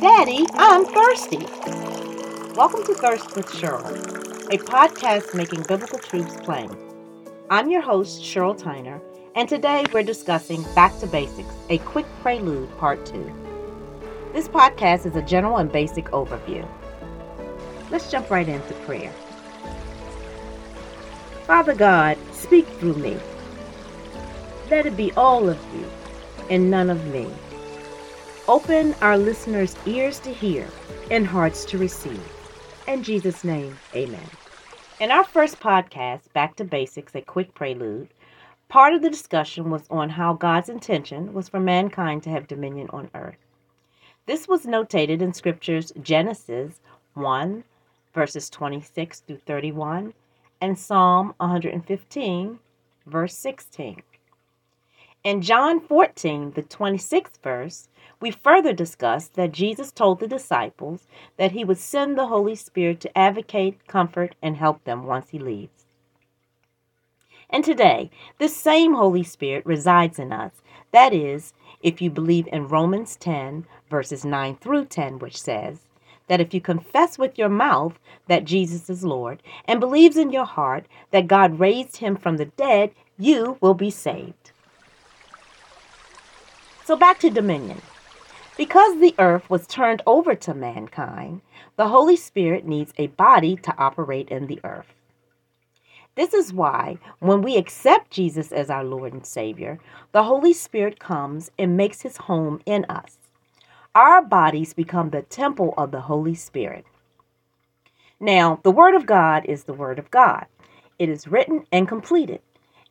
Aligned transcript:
Daddy, 0.00 0.46
I'm 0.52 0.84
thirsty. 0.84 1.44
Welcome 2.54 2.84
to 2.84 2.94
Thirst 2.94 3.34
with 3.34 3.46
Cheryl, 3.46 3.84
a 4.52 4.58
podcast 4.58 5.34
making 5.34 5.64
biblical 5.64 5.98
truths 5.98 6.36
plain. 6.44 6.70
I'm 7.50 7.68
your 7.68 7.80
host, 7.80 8.22
Cheryl 8.22 8.56
Tyner, 8.56 9.00
and 9.34 9.48
today 9.48 9.84
we're 9.92 10.04
discussing 10.04 10.62
Back 10.76 10.96
to 11.00 11.08
Basics, 11.08 11.52
a 11.68 11.78
quick 11.78 12.06
prelude, 12.22 12.70
part 12.78 13.04
two. 13.04 13.32
This 14.32 14.46
podcast 14.46 15.04
is 15.04 15.16
a 15.16 15.22
general 15.22 15.56
and 15.56 15.72
basic 15.72 16.04
overview. 16.12 16.64
Let's 17.90 18.08
jump 18.08 18.30
right 18.30 18.48
into 18.48 18.74
prayer. 18.86 19.12
Father 21.44 21.74
God, 21.74 22.16
speak 22.30 22.68
through 22.78 22.94
me. 22.94 23.18
Let 24.70 24.86
it 24.86 24.96
be 24.96 25.10
all 25.14 25.48
of 25.48 25.58
you 25.74 25.90
and 26.50 26.70
none 26.70 26.88
of 26.88 27.04
me. 27.06 27.28
Open 28.48 28.94
our 29.02 29.18
listeners' 29.18 29.76
ears 29.84 30.18
to 30.20 30.32
hear 30.32 30.66
and 31.10 31.26
hearts 31.26 31.66
to 31.66 31.76
receive. 31.76 32.26
In 32.86 33.02
Jesus' 33.02 33.44
name, 33.44 33.78
amen. 33.94 34.24
In 35.00 35.10
our 35.10 35.24
first 35.24 35.60
podcast, 35.60 36.32
Back 36.32 36.56
to 36.56 36.64
Basics, 36.64 37.14
a 37.14 37.20
quick 37.20 37.54
prelude, 37.54 38.08
part 38.70 38.94
of 38.94 39.02
the 39.02 39.10
discussion 39.10 39.68
was 39.70 39.86
on 39.90 40.08
how 40.08 40.32
God's 40.32 40.70
intention 40.70 41.34
was 41.34 41.50
for 41.50 41.60
mankind 41.60 42.22
to 42.22 42.30
have 42.30 42.48
dominion 42.48 42.88
on 42.88 43.10
earth. 43.14 43.36
This 44.24 44.48
was 44.48 44.64
notated 44.64 45.20
in 45.20 45.34
Scripture's 45.34 45.92
Genesis 46.00 46.80
1, 47.12 47.64
verses 48.14 48.48
26 48.48 49.20
through 49.20 49.40
31, 49.44 50.14
and 50.62 50.78
Psalm 50.78 51.34
115, 51.36 52.58
verse 53.04 53.36
16. 53.36 54.02
In 55.28 55.42
John 55.42 55.78
14, 55.78 56.52
the 56.52 56.62
26th 56.62 57.42
verse, 57.42 57.90
we 58.18 58.30
further 58.30 58.72
discuss 58.72 59.28
that 59.28 59.52
Jesus 59.52 59.92
told 59.92 60.20
the 60.20 60.26
disciples 60.26 61.06
that 61.36 61.52
he 61.52 61.64
would 61.64 61.76
send 61.76 62.16
the 62.16 62.28
Holy 62.28 62.54
Spirit 62.54 62.98
to 63.00 63.18
advocate, 63.18 63.86
comfort, 63.86 64.36
and 64.40 64.56
help 64.56 64.82
them 64.84 65.04
once 65.04 65.28
he 65.28 65.38
leaves. 65.38 65.84
And 67.50 67.62
today, 67.62 68.10
this 68.38 68.56
same 68.56 68.94
Holy 68.94 69.22
Spirit 69.22 69.66
resides 69.66 70.18
in 70.18 70.32
us. 70.32 70.62
That 70.92 71.12
is, 71.12 71.52
if 71.82 72.00
you 72.00 72.08
believe 72.08 72.48
in 72.50 72.66
Romans 72.66 73.14
10, 73.16 73.66
verses 73.90 74.24
9 74.24 74.56
through 74.56 74.86
10, 74.86 75.18
which 75.18 75.38
says, 75.38 75.80
that 76.28 76.40
if 76.40 76.54
you 76.54 76.62
confess 76.62 77.18
with 77.18 77.36
your 77.36 77.50
mouth 77.50 77.98
that 78.28 78.46
Jesus 78.46 78.88
is 78.88 79.04
Lord 79.04 79.42
and 79.66 79.78
believes 79.78 80.16
in 80.16 80.32
your 80.32 80.46
heart 80.46 80.86
that 81.10 81.28
God 81.28 81.60
raised 81.60 81.98
him 81.98 82.16
from 82.16 82.38
the 82.38 82.46
dead, 82.46 82.92
you 83.18 83.58
will 83.60 83.74
be 83.74 83.90
saved. 83.90 84.52
So 86.88 86.96
back 86.96 87.20
to 87.20 87.28
dominion. 87.28 87.82
Because 88.56 88.98
the 88.98 89.14
earth 89.18 89.50
was 89.50 89.66
turned 89.66 90.00
over 90.06 90.34
to 90.36 90.54
mankind, 90.54 91.42
the 91.76 91.88
Holy 91.88 92.16
Spirit 92.16 92.66
needs 92.66 92.94
a 92.96 93.08
body 93.08 93.56
to 93.56 93.76
operate 93.76 94.30
in 94.30 94.46
the 94.46 94.58
earth. 94.64 94.94
This 96.14 96.32
is 96.32 96.50
why, 96.50 96.96
when 97.18 97.42
we 97.42 97.58
accept 97.58 98.10
Jesus 98.10 98.52
as 98.52 98.70
our 98.70 98.84
Lord 98.84 99.12
and 99.12 99.26
Savior, 99.26 99.78
the 100.12 100.22
Holy 100.22 100.54
Spirit 100.54 100.98
comes 100.98 101.50
and 101.58 101.76
makes 101.76 102.00
his 102.00 102.16
home 102.16 102.62
in 102.64 102.86
us. 102.86 103.18
Our 103.94 104.22
bodies 104.22 104.72
become 104.72 105.10
the 105.10 105.20
temple 105.20 105.74
of 105.76 105.90
the 105.90 106.00
Holy 106.00 106.34
Spirit. 106.34 106.86
Now, 108.18 108.60
the 108.62 108.70
Word 108.70 108.94
of 108.94 109.04
God 109.04 109.44
is 109.44 109.64
the 109.64 109.74
Word 109.74 109.98
of 109.98 110.10
God. 110.10 110.46
It 110.98 111.10
is 111.10 111.28
written 111.28 111.66
and 111.70 111.86
completed. 111.86 112.40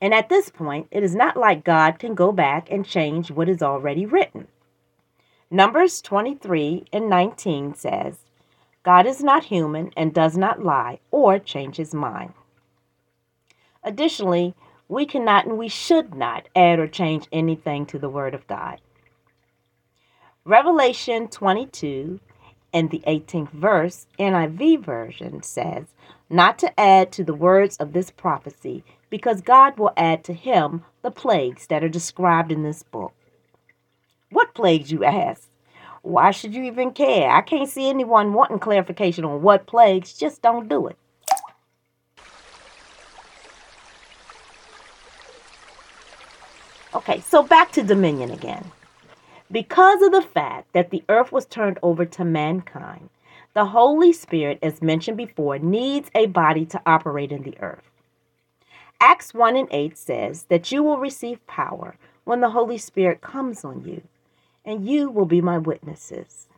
And 0.00 0.12
at 0.12 0.28
this 0.28 0.50
point, 0.50 0.88
it 0.90 1.02
is 1.02 1.14
not 1.14 1.36
like 1.36 1.64
God 1.64 1.98
can 1.98 2.14
go 2.14 2.32
back 2.32 2.70
and 2.70 2.86
change 2.86 3.30
what 3.30 3.48
is 3.48 3.62
already 3.62 4.04
written. 4.04 4.48
Numbers 5.50 6.02
23 6.02 6.86
and 6.92 7.08
19 7.08 7.74
says, 7.74 8.18
God 8.82 9.06
is 9.06 9.22
not 9.22 9.44
human 9.44 9.90
and 9.96 10.12
does 10.12 10.36
not 10.36 10.62
lie 10.62 11.00
or 11.10 11.38
change 11.38 11.76
his 11.76 11.94
mind. 11.94 12.34
Additionally, 13.82 14.54
we 14.88 15.06
cannot 15.06 15.46
and 15.46 15.58
we 15.58 15.68
should 15.68 16.14
not 16.14 16.48
add 16.54 16.78
or 16.78 16.86
change 16.86 17.26
anything 17.32 17.86
to 17.86 17.98
the 17.98 18.08
Word 18.08 18.34
of 18.34 18.46
God. 18.46 18.80
Revelation 20.44 21.28
22 21.28 22.20
and 22.72 22.90
the 22.90 23.02
18th 23.06 23.50
verse, 23.50 24.06
NIV 24.18 24.84
version, 24.84 25.42
says, 25.42 25.86
Not 26.28 26.58
to 26.60 26.78
add 26.78 27.10
to 27.12 27.24
the 27.24 27.34
words 27.34 27.76
of 27.78 27.92
this 27.92 28.10
prophecy, 28.10 28.84
because 29.10 29.40
God 29.40 29.78
will 29.78 29.92
add 29.96 30.24
to 30.24 30.32
him 30.32 30.84
the 31.02 31.10
plagues 31.10 31.66
that 31.68 31.84
are 31.84 31.88
described 31.88 32.50
in 32.50 32.62
this 32.62 32.82
book. 32.82 33.12
What 34.30 34.54
plagues, 34.54 34.90
you 34.90 35.04
ask? 35.04 35.48
Why 36.02 36.30
should 36.30 36.54
you 36.54 36.64
even 36.64 36.92
care? 36.92 37.30
I 37.30 37.40
can't 37.40 37.68
see 37.68 37.88
anyone 37.88 38.32
wanting 38.32 38.58
clarification 38.58 39.24
on 39.24 39.42
what 39.42 39.66
plagues. 39.66 40.12
Just 40.12 40.42
don't 40.42 40.68
do 40.68 40.86
it. 40.86 40.96
Okay, 46.94 47.20
so 47.20 47.42
back 47.42 47.72
to 47.72 47.82
dominion 47.82 48.30
again. 48.30 48.70
Because 49.50 50.02
of 50.02 50.12
the 50.12 50.22
fact 50.22 50.72
that 50.72 50.90
the 50.90 51.04
earth 51.08 51.30
was 51.30 51.46
turned 51.46 51.78
over 51.82 52.04
to 52.04 52.24
mankind, 52.24 53.10
the 53.54 53.66
Holy 53.66 54.12
Spirit, 54.12 54.58
as 54.62 54.82
mentioned 54.82 55.16
before, 55.16 55.58
needs 55.58 56.10
a 56.14 56.26
body 56.26 56.64
to 56.66 56.80
operate 56.86 57.32
in 57.32 57.42
the 57.42 57.56
earth. 57.60 57.90
Acts 59.00 59.34
1 59.34 59.56
and 59.56 59.68
8 59.70 59.98
says 59.98 60.44
that 60.44 60.72
you 60.72 60.82
will 60.82 60.98
receive 60.98 61.46
power 61.46 61.96
when 62.24 62.40
the 62.40 62.50
Holy 62.50 62.78
Spirit 62.78 63.20
comes 63.20 63.64
on 63.64 63.84
you, 63.84 64.02
and 64.64 64.88
you 64.88 65.10
will 65.10 65.26
be 65.26 65.40
my 65.40 65.58
witnesses. 65.58 66.48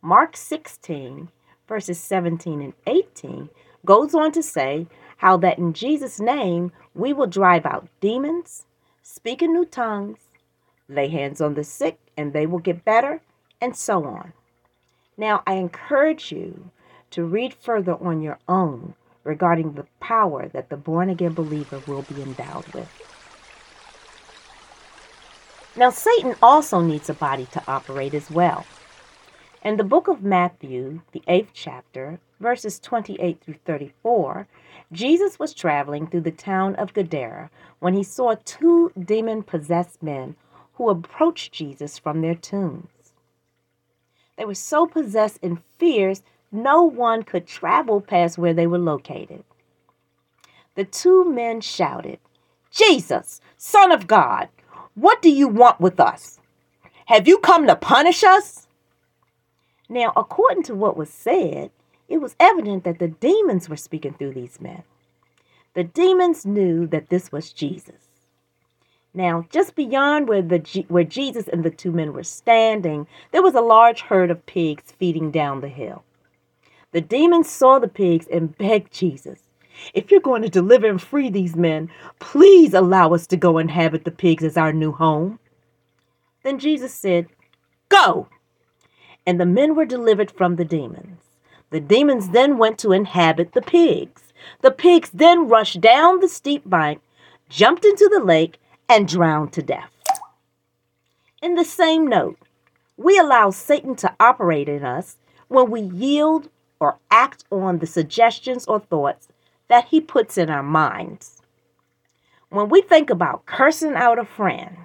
Mark 0.00 0.36
16, 0.36 1.28
verses 1.66 1.98
17 1.98 2.60
and 2.60 2.74
18, 2.86 3.48
goes 3.84 4.14
on 4.14 4.32
to 4.32 4.42
say 4.42 4.86
how 5.18 5.36
that 5.38 5.58
in 5.58 5.72
Jesus' 5.72 6.20
name 6.20 6.72
we 6.94 7.12
will 7.12 7.26
drive 7.26 7.66
out 7.66 7.88
demons, 8.00 8.66
speak 9.02 9.42
in 9.42 9.52
new 9.52 9.64
tongues, 9.64 10.18
lay 10.88 11.08
hands 11.08 11.40
on 11.40 11.54
the 11.54 11.64
sick, 11.64 11.98
and 12.16 12.32
they 12.32 12.46
will 12.46 12.58
get 12.58 12.84
better, 12.84 13.20
and 13.60 13.74
so 13.74 14.04
on. 14.04 14.32
Now, 15.16 15.42
I 15.46 15.54
encourage 15.54 16.30
you 16.30 16.70
to 17.10 17.24
read 17.24 17.54
further 17.54 17.94
on 17.94 18.20
your 18.20 18.38
own 18.48 18.94
regarding 19.24 19.72
the 19.72 19.86
power 20.00 20.48
that 20.48 20.68
the 20.68 20.76
born 20.76 21.10
again 21.10 21.32
believer 21.32 21.82
will 21.86 22.02
be 22.02 22.22
endowed 22.22 22.66
with. 22.68 22.88
Now, 25.76 25.90
Satan 25.90 26.36
also 26.40 26.80
needs 26.80 27.10
a 27.10 27.14
body 27.14 27.46
to 27.46 27.62
operate 27.66 28.14
as 28.14 28.30
well. 28.30 28.64
In 29.64 29.76
the 29.76 29.82
book 29.82 30.06
of 30.06 30.22
Matthew, 30.22 31.00
the 31.12 31.22
eighth 31.26 31.50
chapter, 31.52 32.20
verses 32.38 32.78
28 32.78 33.40
through 33.40 33.56
34, 33.64 34.46
Jesus 34.92 35.38
was 35.38 35.54
traveling 35.54 36.06
through 36.06 36.20
the 36.20 36.30
town 36.30 36.76
of 36.76 36.92
Gadara 36.92 37.50
when 37.80 37.94
he 37.94 38.04
saw 38.04 38.36
two 38.44 38.92
demon 38.96 39.42
possessed 39.42 40.02
men 40.02 40.36
who 40.74 40.90
approached 40.90 41.52
Jesus 41.52 41.98
from 41.98 42.20
their 42.20 42.34
tombs. 42.34 43.14
They 44.36 44.44
were 44.44 44.54
so 44.54 44.86
possessed 44.86 45.38
and 45.42 45.62
fierce 45.78 46.22
no 46.54 46.82
one 46.82 47.22
could 47.22 47.46
travel 47.46 48.00
past 48.00 48.38
where 48.38 48.54
they 48.54 48.66
were 48.66 48.78
located. 48.78 49.44
The 50.76 50.84
two 50.84 51.24
men 51.24 51.60
shouted, 51.60 52.18
Jesus, 52.70 53.40
Son 53.56 53.92
of 53.92 54.06
God, 54.06 54.48
what 54.94 55.20
do 55.20 55.30
you 55.30 55.48
want 55.48 55.80
with 55.80 56.00
us? 56.00 56.40
Have 57.06 57.28
you 57.28 57.38
come 57.38 57.66
to 57.66 57.76
punish 57.76 58.24
us? 58.24 58.66
Now, 59.88 60.12
according 60.16 60.62
to 60.64 60.74
what 60.74 60.96
was 60.96 61.10
said, 61.10 61.70
it 62.08 62.18
was 62.18 62.36
evident 62.40 62.84
that 62.84 62.98
the 62.98 63.08
demons 63.08 63.68
were 63.68 63.76
speaking 63.76 64.14
through 64.14 64.34
these 64.34 64.60
men. 64.60 64.82
The 65.74 65.84
demons 65.84 66.46
knew 66.46 66.86
that 66.86 67.08
this 67.08 67.32
was 67.32 67.52
Jesus. 67.52 68.08
Now, 69.12 69.46
just 69.50 69.74
beyond 69.74 70.28
where, 70.28 70.42
the, 70.42 70.84
where 70.88 71.04
Jesus 71.04 71.46
and 71.48 71.64
the 71.64 71.70
two 71.70 71.92
men 71.92 72.12
were 72.12 72.24
standing, 72.24 73.06
there 73.30 73.42
was 73.42 73.54
a 73.54 73.60
large 73.60 74.02
herd 74.02 74.30
of 74.30 74.46
pigs 74.46 74.92
feeding 74.98 75.30
down 75.30 75.60
the 75.60 75.68
hill. 75.68 76.04
The 76.94 77.00
demons 77.00 77.50
saw 77.50 77.80
the 77.80 77.88
pigs 77.88 78.28
and 78.28 78.56
begged 78.56 78.92
Jesus, 78.92 79.40
If 79.94 80.12
you're 80.12 80.20
going 80.20 80.42
to 80.42 80.48
deliver 80.48 80.86
and 80.86 81.02
free 81.02 81.28
these 81.28 81.56
men, 81.56 81.90
please 82.20 82.72
allow 82.72 83.12
us 83.12 83.26
to 83.26 83.36
go 83.36 83.58
inhabit 83.58 84.04
the 84.04 84.12
pigs 84.12 84.44
as 84.44 84.56
our 84.56 84.72
new 84.72 84.92
home. 84.92 85.40
Then 86.44 86.60
Jesus 86.60 86.94
said, 86.94 87.26
Go! 87.88 88.28
And 89.26 89.40
the 89.40 89.44
men 89.44 89.74
were 89.74 89.84
delivered 89.84 90.30
from 90.30 90.54
the 90.54 90.64
demons. 90.64 91.18
The 91.70 91.80
demons 91.80 92.28
then 92.28 92.58
went 92.58 92.78
to 92.78 92.92
inhabit 92.92 93.54
the 93.54 93.62
pigs. 93.62 94.32
The 94.60 94.70
pigs 94.70 95.10
then 95.12 95.48
rushed 95.48 95.80
down 95.80 96.20
the 96.20 96.28
steep 96.28 96.62
bank, 96.64 97.00
jumped 97.48 97.84
into 97.84 98.08
the 98.08 98.22
lake, 98.22 98.60
and 98.88 99.08
drowned 99.08 99.52
to 99.54 99.62
death. 99.62 99.90
In 101.42 101.56
the 101.56 101.64
same 101.64 102.06
note, 102.06 102.38
we 102.96 103.18
allow 103.18 103.50
Satan 103.50 103.96
to 103.96 104.14
operate 104.20 104.68
in 104.68 104.84
us 104.84 105.16
when 105.48 105.72
we 105.72 105.80
yield 105.80 106.50
or 106.84 106.98
act 107.10 107.44
on 107.50 107.78
the 107.78 107.86
suggestions 107.86 108.66
or 108.66 108.78
thoughts 108.78 109.28
that 109.68 109.86
he 109.86 110.02
puts 110.02 110.36
in 110.36 110.50
our 110.50 110.62
minds. 110.62 111.40
When 112.50 112.68
we 112.68 112.82
think 112.82 113.08
about 113.08 113.46
cursing 113.46 113.94
out 113.94 114.18
a 114.18 114.24
friend, 114.26 114.76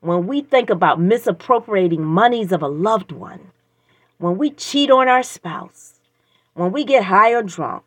when 0.00 0.26
we 0.26 0.40
think 0.40 0.68
about 0.68 1.00
misappropriating 1.00 2.04
monies 2.04 2.50
of 2.50 2.60
a 2.60 2.66
loved 2.66 3.12
one, 3.12 3.52
when 4.18 4.36
we 4.36 4.50
cheat 4.50 4.90
on 4.90 5.06
our 5.06 5.22
spouse, 5.22 6.00
when 6.54 6.72
we 6.72 6.82
get 6.82 7.04
high 7.04 7.32
or 7.32 7.44
drunk, 7.44 7.84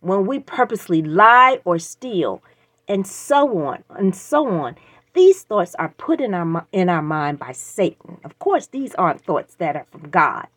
when 0.00 0.26
we 0.26 0.40
purposely 0.40 1.02
lie 1.02 1.60
or 1.64 1.78
steal, 1.78 2.42
and 2.88 3.06
so 3.06 3.56
on 3.66 3.84
and 3.90 4.16
so 4.16 4.48
on. 4.48 4.74
These 5.14 5.42
thoughts 5.42 5.76
are 5.76 5.94
put 5.96 6.20
in 6.20 6.34
our 6.34 6.66
in 6.72 6.88
our 6.88 7.02
mind 7.02 7.38
by 7.38 7.52
Satan. 7.52 8.18
Of 8.24 8.38
course, 8.40 8.66
these 8.66 8.96
aren't 8.96 9.24
thoughts 9.24 9.54
that 9.56 9.76
are 9.76 9.86
from 9.92 10.10
God. 10.10 10.48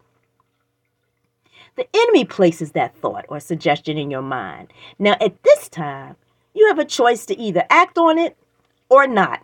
The 1.76 1.88
enemy 1.94 2.26
places 2.26 2.72
that 2.72 2.96
thought 2.96 3.26
or 3.30 3.40
suggestion 3.40 3.98
in 3.98 4.12
your 4.12 4.22
mind. 4.22 4.72
Now, 5.00 5.16
at 5.20 5.42
this 5.44 5.70
time, 5.70 6.16
you 6.54 6.68
have 6.68 6.80
a 6.80 6.86
choice 6.86 7.26
to 7.28 7.40
either 7.40 7.64
act 7.70 7.98
on 7.98 8.18
it 8.18 8.38
or 8.90 9.08
not. 9.08 9.42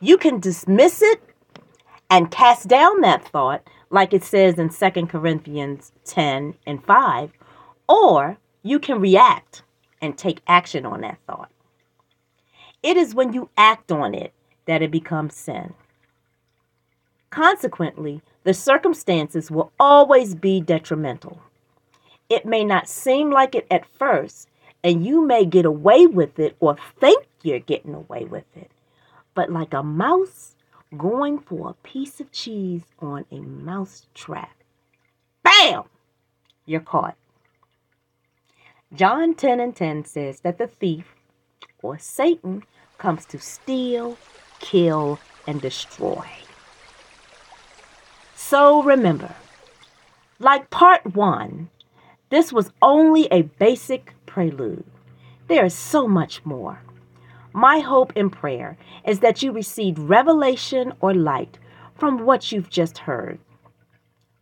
You 0.00 0.16
can 0.16 0.38
dismiss 0.38 1.02
it 1.02 1.20
and 2.08 2.30
cast 2.30 2.68
down 2.68 3.00
that 3.00 3.26
thought, 3.26 3.68
like 3.90 4.14
it 4.14 4.22
says 4.22 4.58
in 4.58 4.70
2 4.70 5.06
Corinthians 5.06 5.92
10 6.04 6.54
and 6.66 6.84
5, 6.84 7.32
or 7.88 8.38
you 8.62 8.78
can 8.78 9.00
react 9.00 9.62
and 10.00 10.16
take 10.16 10.40
action 10.46 10.86
on 10.86 11.00
that 11.00 11.18
thought. 11.26 11.50
It 12.82 12.96
is 12.96 13.14
when 13.14 13.32
you 13.32 13.50
act 13.56 13.90
on 13.90 14.14
it 14.14 14.32
that 14.66 14.82
it 14.82 14.92
becomes 14.92 15.34
sin. 15.34 15.74
Consequently, 17.30 18.22
the 18.44 18.54
circumstances 18.54 19.50
will 19.50 19.72
always 19.78 20.34
be 20.34 20.60
detrimental. 20.60 21.42
It 22.28 22.46
may 22.46 22.64
not 22.64 22.88
seem 22.88 23.30
like 23.30 23.54
it 23.54 23.66
at 23.70 23.86
first, 23.86 24.48
and 24.82 25.04
you 25.04 25.26
may 25.26 25.44
get 25.44 25.64
away 25.64 26.06
with 26.06 26.38
it 26.38 26.56
or 26.60 26.76
think 26.98 27.26
you're 27.42 27.58
getting 27.58 27.94
away 27.94 28.24
with 28.24 28.44
it. 28.56 28.70
But 29.34 29.52
like 29.52 29.74
a 29.74 29.82
mouse 29.82 30.54
going 30.96 31.38
for 31.38 31.70
a 31.70 31.86
piece 31.86 32.20
of 32.20 32.32
cheese 32.32 32.82
on 33.00 33.24
a 33.30 33.40
mouse 33.40 34.06
trap, 34.14 34.56
bam, 35.42 35.84
you're 36.64 36.80
caught. 36.80 37.16
John 38.94 39.34
10 39.34 39.60
and 39.60 39.76
10 39.76 40.04
says 40.06 40.40
that 40.40 40.56
the 40.56 40.66
thief, 40.66 41.14
or 41.82 41.98
Satan, 41.98 42.62
comes 42.96 43.26
to 43.26 43.38
steal, 43.38 44.16
kill, 44.60 45.20
and 45.46 45.60
destroy. 45.60 46.26
So 48.48 48.82
remember, 48.82 49.34
like 50.38 50.70
part 50.70 51.14
one, 51.14 51.68
this 52.30 52.50
was 52.50 52.72
only 52.80 53.28
a 53.30 53.42
basic 53.42 54.14
prelude. 54.24 54.86
There 55.48 55.66
is 55.66 55.74
so 55.74 56.08
much 56.08 56.46
more. 56.46 56.80
My 57.52 57.80
hope 57.80 58.10
and 58.16 58.32
prayer 58.32 58.78
is 59.06 59.20
that 59.20 59.42
you 59.42 59.52
receive 59.52 59.98
revelation 59.98 60.94
or 61.02 61.12
light 61.12 61.58
from 61.98 62.24
what 62.24 62.50
you've 62.50 62.70
just 62.70 62.96
heard. 62.96 63.38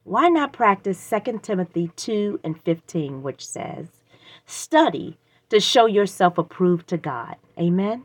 Why 0.05 0.29
not 0.29 0.53
practice 0.53 1.11
2 1.11 1.41
Timothy 1.43 1.91
2 1.97 2.39
and 2.45 2.63
15, 2.63 3.25
which 3.25 3.45
says, 3.45 3.89
Study 4.45 5.19
to 5.49 5.59
show 5.59 5.87
yourself 5.87 6.39
approved 6.39 6.87
to 6.91 6.97
God. 6.97 7.35
Amen. 7.59 8.05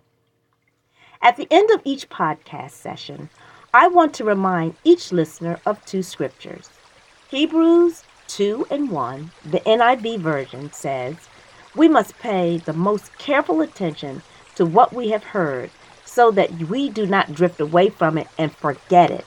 At 1.21 1.37
the 1.37 1.47
end 1.51 1.69
of 1.69 1.81
each 1.85 2.09
podcast 2.09 2.71
session, 2.71 3.29
I 3.73 3.87
want 3.87 4.13
to 4.15 4.23
remind 4.23 4.75
each 4.83 5.11
listener 5.11 5.59
of 5.65 5.83
two 5.85 6.03
scriptures. 6.03 6.69
Hebrews 7.29 8.03
2 8.27 8.67
and 8.69 8.91
1, 8.91 9.31
the 9.45 9.59
NIV 9.61 10.19
version 10.19 10.73
says, 10.73 11.15
We 11.75 11.87
must 11.87 12.19
pay 12.19 12.57
the 12.57 12.73
most 12.73 13.17
careful 13.17 13.61
attention 13.61 14.23
to 14.55 14.65
what 14.65 14.93
we 14.93 15.09
have 15.09 15.23
heard 15.23 15.69
so 16.03 16.31
that 16.31 16.51
we 16.51 16.89
do 16.89 17.05
not 17.05 17.33
drift 17.33 17.61
away 17.61 17.89
from 17.89 18.17
it 18.17 18.27
and 18.37 18.51
forget 18.53 19.09
it. 19.09 19.25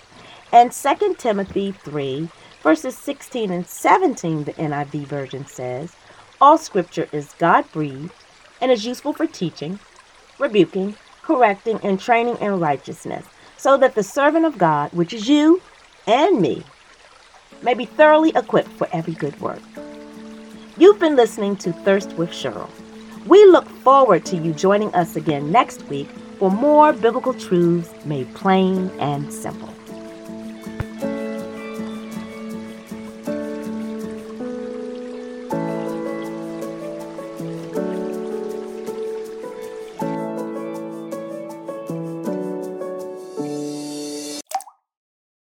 And 0.52 0.72
2 0.72 1.14
Timothy 1.14 1.72
3, 1.72 2.28
verses 2.62 2.96
16 2.98 3.50
and 3.50 3.66
17, 3.66 4.44
the 4.44 4.52
NIV 4.52 5.06
version 5.06 5.46
says, 5.46 5.96
all 6.40 6.58
scripture 6.58 7.08
is 7.12 7.34
God 7.38 7.64
breathed 7.72 8.12
and 8.60 8.70
is 8.70 8.84
useful 8.84 9.14
for 9.14 9.26
teaching, 9.26 9.78
rebuking, 10.38 10.96
correcting, 11.22 11.80
and 11.82 11.98
training 11.98 12.36
in 12.38 12.60
righteousness, 12.60 13.24
so 13.64 13.78
that 13.78 13.94
the 13.94 14.02
servant 14.02 14.44
of 14.44 14.58
God, 14.58 14.92
which 14.92 15.14
is 15.14 15.26
you 15.26 15.62
and 16.06 16.38
me, 16.38 16.62
may 17.62 17.72
be 17.72 17.86
thoroughly 17.86 18.30
equipped 18.36 18.68
for 18.72 18.86
every 18.92 19.14
good 19.14 19.40
work. 19.40 19.62
You've 20.76 20.98
been 20.98 21.16
listening 21.16 21.56
to 21.64 21.72
Thirst 21.72 22.12
with 22.18 22.28
Cheryl. 22.28 22.68
We 23.26 23.42
look 23.46 23.66
forward 23.66 24.26
to 24.26 24.36
you 24.36 24.52
joining 24.52 24.94
us 24.94 25.16
again 25.16 25.50
next 25.50 25.82
week 25.84 26.10
for 26.38 26.50
more 26.50 26.92
biblical 26.92 27.32
truths 27.32 27.90
made 28.04 28.34
plain 28.34 28.90
and 29.00 29.32
simple. 29.32 29.72